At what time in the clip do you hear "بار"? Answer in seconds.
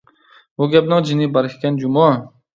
1.37-1.51